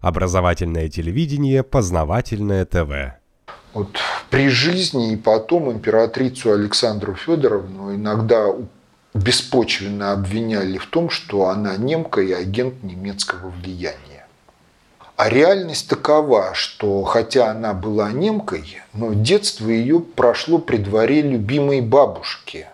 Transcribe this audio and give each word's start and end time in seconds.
Образовательное 0.00 0.88
телевидение, 0.88 1.62
познавательное 1.62 2.64
ТВ. 2.64 3.18
Вот 3.74 3.98
при 4.30 4.48
жизни 4.48 5.12
и 5.12 5.16
потом 5.16 5.72
императрицу 5.72 6.52
Александру 6.52 7.14
Федоровну 7.14 7.94
иногда 7.94 8.46
беспочвенно 9.14 10.12
обвиняли 10.12 10.78
в 10.78 10.86
том, 10.86 11.10
что 11.10 11.48
она 11.48 11.76
немка 11.76 12.20
и 12.20 12.32
агент 12.32 12.82
немецкого 12.82 13.48
влияния. 13.48 14.26
А 15.16 15.28
реальность 15.28 15.88
такова, 15.88 16.54
что 16.54 17.02
хотя 17.02 17.50
она 17.50 17.74
была 17.74 18.12
немкой, 18.12 18.80
но 18.92 19.14
детство 19.14 19.68
ее 19.68 19.98
прошло 19.98 20.58
при 20.58 20.76
дворе 20.76 21.22
любимой 21.22 21.80
бабушки, 21.80 22.68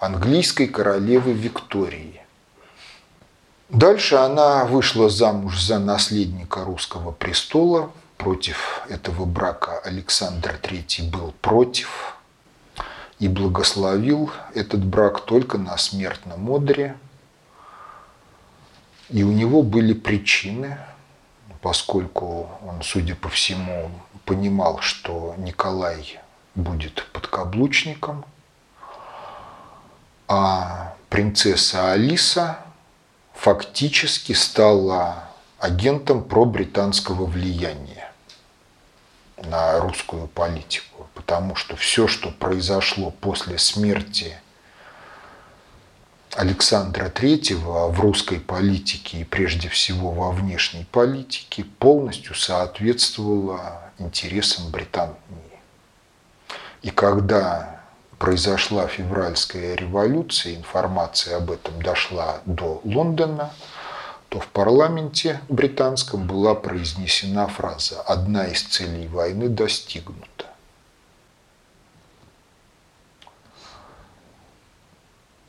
английской 0.00 0.66
королевы 0.66 1.32
Виктории. 1.32 2.22
Дальше 3.68 4.14
она 4.14 4.64
вышла 4.64 5.10
замуж 5.10 5.60
за 5.60 5.78
наследника 5.78 6.64
русского 6.64 7.12
престола. 7.12 7.90
Против 8.16 8.82
этого 8.88 9.26
брака 9.26 9.78
Александр 9.80 10.58
III 10.62 11.10
был 11.10 11.34
против 11.42 12.16
и 13.18 13.28
благословил 13.28 14.30
этот 14.54 14.84
брак 14.84 15.20
только 15.20 15.58
на 15.58 15.76
смертном 15.76 16.50
одре. 16.50 16.96
И 19.10 19.22
у 19.22 19.32
него 19.32 19.62
были 19.62 19.92
причины, 19.92 20.78
поскольку 21.60 22.48
он, 22.66 22.82
судя 22.82 23.16
по 23.16 23.28
всему, 23.28 23.90
понимал, 24.24 24.80
что 24.80 25.34
Николай 25.36 26.18
будет 26.54 27.06
подкаблучником, 27.12 28.24
а 30.26 30.94
принцесса 31.10 31.92
Алиса 31.92 32.58
фактически 33.38 34.32
стала 34.32 35.28
агентом 35.60 36.24
пробританского 36.24 37.24
влияния 37.24 38.10
на 39.36 39.78
русскую 39.78 40.26
политику, 40.26 41.06
потому 41.14 41.54
что 41.54 41.76
все, 41.76 42.08
что 42.08 42.30
произошло 42.30 43.12
после 43.12 43.58
смерти 43.58 44.36
Александра 46.34 47.06
III 47.06 47.90
в 47.90 48.00
русской 48.00 48.40
политике 48.40 49.20
и 49.20 49.24
прежде 49.24 49.68
всего 49.68 50.10
во 50.10 50.32
внешней 50.32 50.84
политике 50.90 51.64
полностью 51.64 52.34
соответствовало 52.34 53.92
интересам 53.98 54.70
Британии. 54.70 55.16
И 56.82 56.90
когда 56.90 57.77
произошла 58.18 58.86
февральская 58.86 59.74
революция, 59.74 60.56
информация 60.56 61.36
об 61.36 61.50
этом 61.50 61.80
дошла 61.80 62.40
до 62.46 62.80
Лондона, 62.84 63.52
то 64.28 64.40
в 64.40 64.48
парламенте 64.48 65.40
британском 65.48 66.26
была 66.26 66.54
произнесена 66.54 67.46
фраза 67.46 68.02
«Одна 68.02 68.46
из 68.46 68.62
целей 68.62 69.08
войны 69.08 69.48
достигнута». 69.48 70.46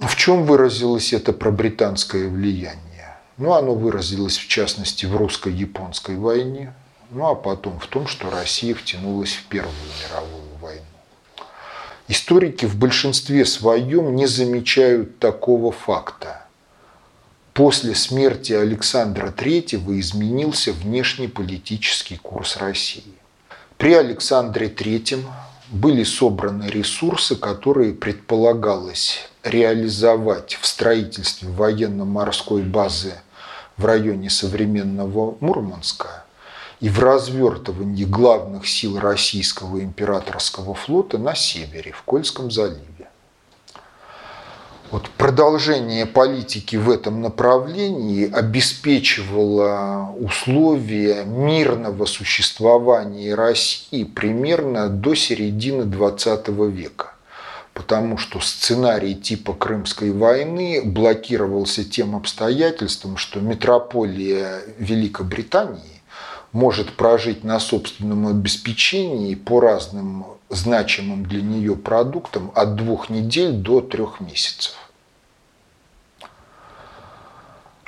В 0.00 0.16
чем 0.16 0.44
выразилось 0.44 1.12
это 1.12 1.32
пробританское 1.32 2.28
влияние? 2.28 3.16
Ну, 3.36 3.52
оно 3.52 3.74
выразилось, 3.74 4.36
в 4.36 4.48
частности, 4.48 5.06
в 5.06 5.16
русско-японской 5.16 6.16
войне, 6.16 6.74
ну, 7.10 7.30
а 7.30 7.34
потом 7.34 7.78
в 7.78 7.86
том, 7.86 8.06
что 8.06 8.30
Россия 8.30 8.74
втянулась 8.74 9.34
в 9.34 9.44
Первую 9.44 9.74
мировую. 10.02 10.43
Историки 12.06 12.66
в 12.66 12.76
большинстве 12.76 13.46
своем 13.46 14.14
не 14.14 14.26
замечают 14.26 15.18
такого 15.18 15.72
факта. 15.72 16.42
После 17.54 17.94
смерти 17.94 18.52
Александра 18.52 19.28
III 19.28 19.98
изменился 20.00 20.72
внешнеполитический 20.72 22.18
курс 22.18 22.58
России. 22.58 23.14
При 23.78 23.94
Александре 23.94 24.68
III 24.68 25.24
были 25.70 26.04
собраны 26.04 26.64
ресурсы, 26.64 27.36
которые 27.36 27.94
предполагалось 27.94 29.30
реализовать 29.42 30.58
в 30.60 30.66
строительстве 30.66 31.48
военно-морской 31.48 32.62
базы 32.62 33.14
в 33.78 33.86
районе 33.86 34.28
современного 34.28 35.38
Мурманска– 35.40 36.24
и 36.80 36.88
в 36.88 36.98
развертывании 36.98 38.04
главных 38.04 38.66
сил 38.66 38.98
российского 38.98 39.80
императорского 39.80 40.74
флота 40.74 41.18
на 41.18 41.34
севере, 41.34 41.92
в 41.92 42.02
Кольском 42.02 42.50
заливе. 42.50 43.08
Вот 44.90 45.08
продолжение 45.10 46.06
политики 46.06 46.76
в 46.76 46.90
этом 46.90 47.20
направлении 47.20 48.30
обеспечивало 48.30 50.14
условия 50.20 51.24
мирного 51.24 52.04
существования 52.04 53.34
России 53.34 54.04
примерно 54.04 54.88
до 54.88 55.14
середины 55.14 55.82
XX 55.82 56.70
века 56.70 57.14
потому 57.72 58.16
что 58.16 58.38
сценарий 58.38 59.16
типа 59.16 59.52
Крымской 59.52 60.12
войны 60.12 60.80
блокировался 60.84 61.84
тем 61.84 62.14
обстоятельством, 62.14 63.16
что 63.16 63.40
метрополия 63.40 64.62
Великобритании 64.78 65.93
может 66.54 66.92
прожить 66.92 67.42
на 67.42 67.58
собственном 67.58 68.28
обеспечении 68.28 69.34
по 69.34 69.60
разным 69.60 70.24
значимым 70.48 71.26
для 71.26 71.42
нее 71.42 71.74
продуктам 71.74 72.52
от 72.54 72.76
двух 72.76 73.10
недель 73.10 73.52
до 73.52 73.80
трех 73.80 74.20
месяцев. 74.20 74.76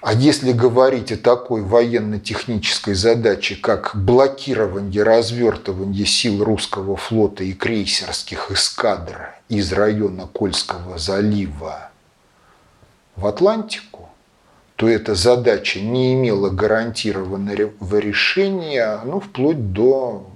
А 0.03 0.13
если 0.13 0.51
говорить 0.53 1.13
о 1.13 1.17
такой 1.17 1.63
военно-технической 1.63 2.95
задаче, 2.95 3.55
как 3.55 3.93
блокирование, 3.95 5.03
развертывание 5.05 6.05
сил 6.05 6.43
русского 6.43 6.97
флота 6.97 7.45
и 7.45 7.53
крейсерских 7.53 8.51
эскадр 8.51 9.31
из 9.49 9.73
района 9.73 10.27
Кольского 10.27 10.99
залива 10.99 11.91
в 13.15 13.27
Атлантику, 13.27 13.96
то 14.77 14.89
эта 14.89 15.15
задача 15.15 15.81
не 15.81 16.13
имела 16.13 16.51
гарантированного 16.51 17.99
решения 17.99 19.01
ну, 19.05 19.21
вплоть 19.21 19.73
до 19.73 20.31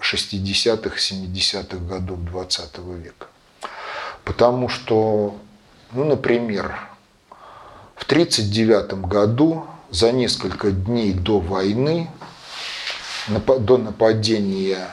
60-х, 0.00 0.96
70-х 0.96 1.78
годов 1.78 2.20
20 2.20 2.78
века. 3.02 3.26
Потому 4.24 4.68
что, 4.68 5.36
ну, 5.92 6.04
например, 6.04 6.76
в 7.94 8.04
1939 8.04 9.06
году, 9.08 9.64
за 9.90 10.12
несколько 10.12 10.70
дней 10.70 11.14
до 11.14 11.40
войны, 11.40 12.10
до 13.28 13.78
нападения 13.78 14.88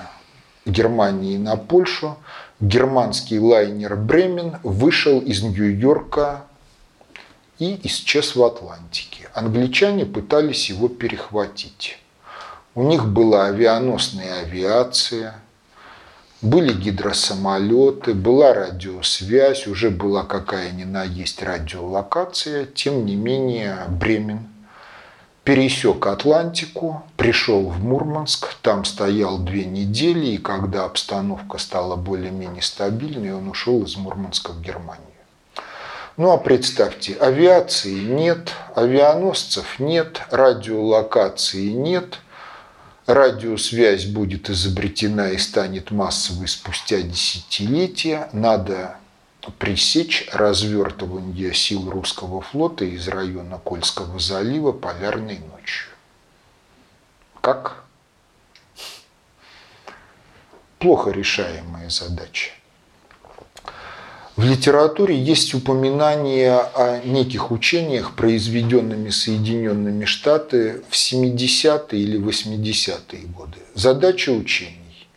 Германии 0.66 1.38
на 1.38 1.58
Польшу, 1.58 2.18
германский 2.62 3.40
лайнер 3.40 3.97
«Бремен» 3.97 4.58
вышел 4.64 5.20
из 5.20 5.44
Нью-Йорка 5.44 6.44
и 7.72 7.88
исчез 7.88 8.35
в 8.35 8.44
Атлантике. 8.44 9.29
Англичане 9.34 10.06
пытались 10.06 10.69
его 10.69 10.88
перехватить. 10.88 11.97
У 12.75 12.84
них 12.84 13.07
была 13.07 13.46
авианосная 13.46 14.41
авиация, 14.41 15.35
были 16.41 16.73
гидросамолеты, 16.73 18.13
была 18.13 18.53
радиосвязь, 18.53 19.68
уже 19.68 19.90
была 19.90 20.23
какая 20.23 20.72
ни 20.72 20.84
есть 21.16 21.41
радиолокация. 21.41 22.66
Тем 22.66 23.06
не 23.06 23.16
менее, 23.16 23.85
Бремен 23.90 24.50
пересек 25.44 26.07
Атлантику, 26.07 27.03
пришел 27.18 27.68
в 27.68 27.84
Мурманск, 27.84 28.56
там 28.62 28.85
стоял 28.85 29.38
две 29.40 29.66
недели, 29.66 30.28
и 30.28 30.38
когда 30.38 30.85
обстановка 30.85 31.57
стала 31.57 31.96
более-менее 31.96 32.62
стабильной, 32.62 33.34
он 33.34 33.50
ушел 33.50 33.84
из 33.84 33.97
Мурманска 33.97 34.52
в 34.52 34.62
Германию. 34.62 35.12
Ну 36.16 36.31
а 36.31 36.38
представьте, 36.38 37.16
авиации 37.16 38.00
нет, 38.00 38.53
авианосцев 38.75 39.79
нет, 39.79 40.22
радиолокации 40.29 41.69
нет, 41.69 42.19
радиосвязь 43.07 44.05
будет 44.05 44.47
изобретена 44.47 45.32
и 45.32 45.40
станет 45.40 45.90
массовой 45.90 46.47
спустя 46.47 47.02
десятилетия, 47.02 48.29
надо 48.32 48.97
пресечь 49.58 50.29
развертывание 50.32 51.52
сил 51.52 51.90
русского 51.90 52.41
флота 52.41 52.85
из 52.85 53.08
района 53.08 53.58
Кольского 53.58 54.20
залива 54.20 54.72
полярной 54.72 55.40
ночью. 55.40 55.90
Как? 57.41 57.84
Плохо 60.78 61.09
решаемая 61.09 61.90
задача. 61.90 62.52
В 64.43 64.45
литературе 64.45 65.17
есть 65.17 65.53
упоминание 65.53 66.51
о 66.57 66.99
неких 67.05 67.49
учениях, 67.49 68.13
произведенными 68.13 69.09
Соединенными 69.09 70.03
Штатами 70.03 70.81
в 70.90 70.95
70-е 70.95 71.97
или 72.01 72.19
80-е 72.19 73.22
годы. 73.28 73.59
Задача 73.73 74.31
учений. 74.31 75.07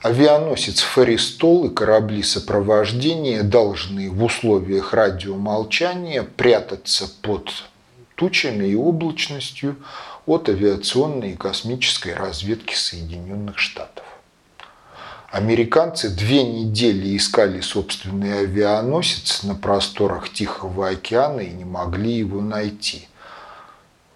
Авианосец 0.00 0.78
«Феристол» 0.78 1.66
и 1.66 1.74
корабли 1.74 2.22
сопровождения 2.22 3.42
должны 3.42 4.08
в 4.08 4.22
условиях 4.22 4.94
радиомолчания 4.94 6.22
прятаться 6.22 7.10
под 7.20 7.50
тучами 8.14 8.68
и 8.68 8.76
облачностью, 8.76 9.74
от 10.24 10.48
авиационной 10.48 11.32
и 11.32 11.36
космической 11.36 12.14
разведки 12.14 12.76
Соединенных 12.76 13.58
Штатов. 13.58 14.04
Американцы 15.32 16.10
две 16.10 16.44
недели 16.44 17.16
искали 17.16 17.62
собственный 17.62 18.40
авианосец 18.40 19.44
на 19.44 19.54
просторах 19.54 20.28
Тихого 20.28 20.90
океана 20.90 21.40
и 21.40 21.48
не 21.48 21.64
могли 21.64 22.12
его 22.12 22.42
найти. 22.42 23.08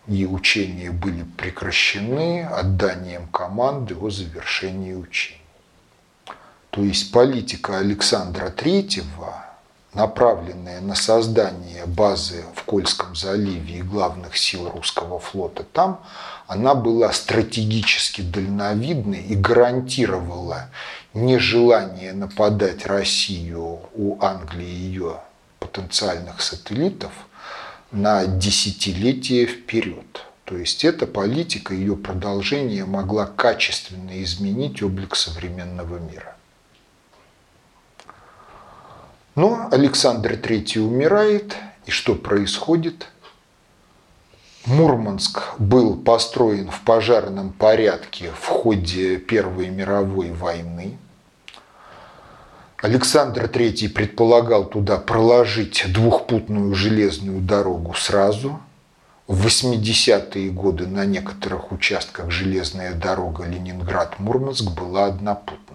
И 0.07 0.27
учения 0.27 0.91
были 0.91 1.25
прекращены 1.39 2.43
отданием 2.45 3.29
команды 3.29 3.95
о 3.95 4.11
завершении 4.11 4.93
учений. 4.93 5.41
То 6.69 6.85
есть 6.85 7.11
политика 7.13 7.79
Александра 7.79 8.51
Третьего 8.51 9.46
направленная 9.97 10.81
на 10.83 10.95
создание 10.95 11.87
базы 11.87 12.45
в 12.55 12.65
Кольском 12.65 13.17
заливе 13.17 13.79
и 13.79 13.83
главных 13.83 14.37
сил 14.37 14.69
русского 14.69 15.19
флота 15.19 15.65
там, 15.65 16.01
она 16.47 16.75
была 16.75 17.13
стратегически 17.13 18.21
дальновидной 18.21 19.23
и 19.23 19.35
гарантировала 19.35 20.69
нежелание 21.15 22.13
нападать 22.13 22.85
Россию 22.85 23.81
у 23.95 24.19
Англии 24.21 24.69
и 24.69 24.87
ее 24.89 25.17
потенциальных 25.59 26.43
сателлитов 26.43 27.13
на 27.91 28.27
десятилетия 28.27 29.47
вперед. 29.47 30.27
То 30.45 30.59
есть 30.59 30.85
эта 30.85 31.07
политика, 31.07 31.75
ее 31.75 31.97
продолжение 31.97 32.85
могла 32.85 33.27
качественно 33.27 34.23
изменить 34.23 34.83
облик 34.83 35.17
современного 35.17 35.99
мира. 35.99 36.36
Но 39.37 39.69
Александр 39.71 40.33
III 40.33 40.81
умирает, 40.81 41.57
и 41.85 41.91
что 41.91 42.15
происходит? 42.15 43.09
Мурманск 44.65 45.43
был 45.59 45.95
построен 45.95 46.71
в 46.71 46.81
пожарном 46.81 47.53
порядке 47.53 48.31
в 48.41 48.47
ходе 48.47 49.19
Первой 49.19 49.69
мировой 49.69 50.31
войны. 50.31 50.97
Александр 52.79 53.45
III 53.45 53.91
предполагал 53.91 54.65
туда 54.65 54.97
проложить 54.97 55.85
двухпутную 55.93 56.75
железную 56.75 57.43
дорогу 57.43 57.93
сразу. 57.93 58.59
В 59.27 59.47
80-е 59.47 60.51
годы 60.51 60.87
на 60.87 61.05
некоторых 61.05 61.73
участках 61.73 62.31
железная 62.31 62.95
дорога 62.95 63.45
Ленинград-Мурманск 63.45 64.71
была 64.71 65.07
однопутной. 65.07 65.66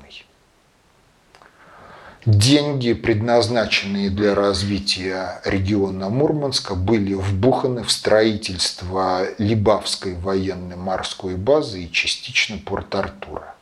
Деньги, 2.25 2.93
предназначенные 2.93 4.11
для 4.11 4.35
развития 4.35 5.41
региона 5.43 6.07
Мурманска, 6.09 6.75
были 6.75 7.15
вбуханы 7.15 7.83
в 7.83 7.91
строительство 7.91 9.25
Либавской 9.39 10.13
военно-морской 10.13 11.33
базы 11.33 11.85
и 11.85 11.91
частично 11.91 12.59
Порт-Артура. 12.59 13.55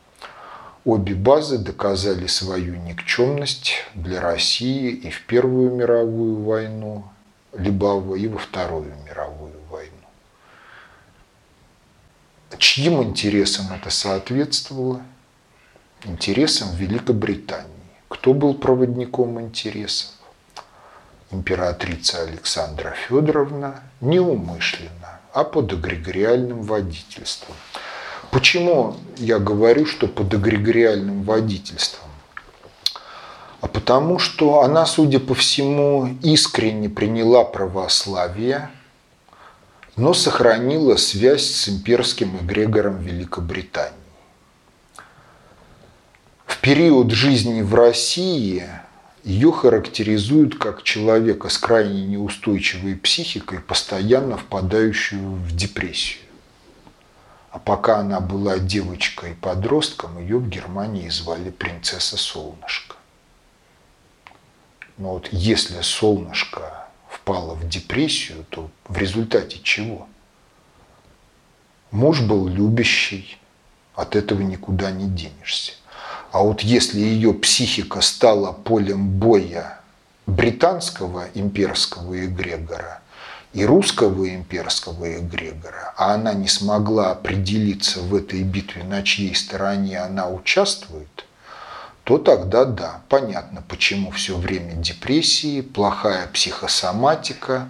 Обе 0.84 1.14
базы 1.14 1.56
доказали 1.56 2.26
свою 2.26 2.76
никчемность 2.76 3.76
для 3.94 4.20
России 4.20 4.90
и 4.90 5.08
в 5.08 5.24
Первую 5.24 5.74
мировую 5.74 6.42
войну 6.42 7.04
Либава, 7.56 8.14
и 8.14 8.28
во 8.28 8.36
Вторую 8.36 8.92
мировую 9.06 9.54
войну. 9.70 9.90
Чьим 12.58 13.02
интересам 13.02 13.72
это 13.72 13.88
соответствовало? 13.88 15.00
Интересам 16.04 16.76
Великобритании. 16.76 17.79
Кто 18.20 18.34
был 18.34 18.52
проводником 18.52 19.40
интересов? 19.40 20.10
Императрица 21.30 22.20
Александра 22.20 22.90
Федоровна 22.90 23.80
неумышленно, 24.02 25.20
а 25.32 25.42
под 25.42 25.72
эгрегориальным 25.72 26.60
водительством. 26.60 27.56
Почему 28.30 28.98
я 29.16 29.38
говорю, 29.38 29.86
что 29.86 30.06
под 30.06 30.34
эгрегориальным 30.34 31.22
водительством? 31.22 32.10
А 33.62 33.68
потому 33.68 34.18
что 34.18 34.60
она, 34.60 34.84
судя 34.84 35.18
по 35.18 35.34
всему, 35.34 36.14
искренне 36.22 36.90
приняла 36.90 37.44
православие, 37.44 38.68
но 39.96 40.12
сохранила 40.12 40.96
связь 40.96 41.46
с 41.46 41.70
имперским 41.70 42.36
эгрегором 42.36 42.98
Великобритании 42.98 43.99
период 46.60 47.10
жизни 47.10 47.62
в 47.62 47.74
России 47.74 48.68
ее 49.24 49.52
характеризуют 49.52 50.58
как 50.58 50.82
человека 50.82 51.48
с 51.48 51.58
крайне 51.58 52.04
неустойчивой 52.06 52.96
психикой, 52.96 53.60
постоянно 53.60 54.36
впадающую 54.36 55.32
в 55.32 55.54
депрессию. 55.56 56.22
А 57.50 57.58
пока 57.58 57.98
она 57.98 58.20
была 58.20 58.58
девочкой-подростком, 58.58 60.18
ее 60.20 60.38
в 60.38 60.48
Германии 60.48 61.08
звали 61.08 61.50
принцесса 61.50 62.16
Солнышко. 62.16 62.96
Но 64.96 65.14
вот 65.14 65.28
если 65.32 65.80
Солнышко 65.80 66.88
впало 67.08 67.54
в 67.54 67.68
депрессию, 67.68 68.44
то 68.50 68.70
в 68.86 68.96
результате 68.98 69.58
чего? 69.62 70.08
Муж 71.90 72.20
был 72.20 72.46
любящий, 72.46 73.38
от 73.94 74.14
этого 74.14 74.42
никуда 74.42 74.90
не 74.90 75.08
денешься. 75.08 75.72
А 76.32 76.42
вот 76.42 76.60
если 76.60 77.00
ее 77.00 77.34
психика 77.34 78.00
стала 78.00 78.52
полем 78.52 79.08
боя 79.08 79.80
британского 80.26 81.26
имперского 81.34 82.24
эгрегора 82.24 83.00
и 83.52 83.64
русского 83.64 84.32
имперского 84.32 85.18
эгрегора, 85.18 85.92
а 85.96 86.14
она 86.14 86.32
не 86.34 86.46
смогла 86.46 87.10
определиться 87.10 88.00
в 88.00 88.14
этой 88.14 88.44
битве, 88.44 88.84
на 88.84 89.02
чьей 89.02 89.34
стороне 89.34 89.98
она 89.98 90.30
участвует, 90.30 91.26
то 92.04 92.16
тогда 92.16 92.64
да, 92.64 93.00
понятно, 93.08 93.64
почему 93.66 94.12
все 94.12 94.36
время 94.36 94.74
депрессии, 94.74 95.62
плохая 95.62 96.28
психосоматика, 96.28 97.66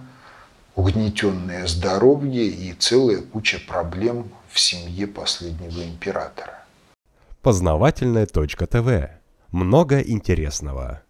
угнетенное 0.74 1.66
здоровье 1.66 2.44
и 2.44 2.74
целая 2.74 3.22
куча 3.22 3.58
проблем 3.58 4.30
в 4.50 4.60
семье 4.60 5.06
последнего 5.06 5.82
императора 5.82 6.59
познавательная. 8.26 9.22
Много 9.50 10.00
интересного. 10.00 11.02